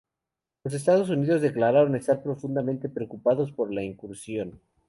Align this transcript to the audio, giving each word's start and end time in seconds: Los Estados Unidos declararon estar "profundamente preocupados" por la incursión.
Los 0.63 0.73
Estados 0.73 1.11
Unidos 1.11 1.43
declararon 1.43 1.95
estar 1.95 2.23
"profundamente 2.23 2.89
preocupados" 2.89 3.51
por 3.51 3.71
la 3.71 3.83
incursión. 3.83 4.59